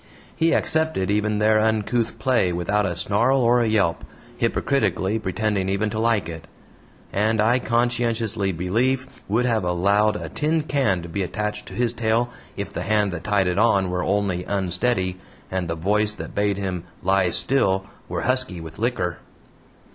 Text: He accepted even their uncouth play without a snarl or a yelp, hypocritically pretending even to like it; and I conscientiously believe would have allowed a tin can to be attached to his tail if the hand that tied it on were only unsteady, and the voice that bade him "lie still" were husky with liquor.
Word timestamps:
He 0.35 0.51
accepted 0.51 1.11
even 1.11 1.37
their 1.37 1.59
uncouth 1.59 2.17
play 2.17 2.51
without 2.51 2.87
a 2.87 2.95
snarl 2.95 3.39
or 3.41 3.59
a 3.61 3.67
yelp, 3.67 4.03
hypocritically 4.35 5.19
pretending 5.19 5.69
even 5.69 5.91
to 5.91 5.99
like 5.99 6.27
it; 6.27 6.47
and 7.13 7.39
I 7.39 7.59
conscientiously 7.59 8.51
believe 8.51 9.07
would 9.27 9.45
have 9.45 9.63
allowed 9.63 10.15
a 10.15 10.27
tin 10.27 10.63
can 10.63 11.03
to 11.03 11.07
be 11.07 11.21
attached 11.21 11.67
to 11.67 11.75
his 11.75 11.93
tail 11.93 12.31
if 12.57 12.73
the 12.73 12.81
hand 12.81 13.11
that 13.11 13.25
tied 13.25 13.47
it 13.47 13.59
on 13.59 13.91
were 13.91 14.03
only 14.03 14.43
unsteady, 14.45 15.19
and 15.51 15.67
the 15.67 15.75
voice 15.75 16.13
that 16.13 16.33
bade 16.33 16.57
him 16.57 16.83
"lie 17.03 17.29
still" 17.29 17.85
were 18.09 18.21
husky 18.21 18.59
with 18.59 18.79
liquor. 18.79 19.19